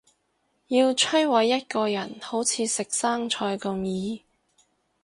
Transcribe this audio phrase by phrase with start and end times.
[0.69, 4.23] 要摧毁一個人好似食生菜咁易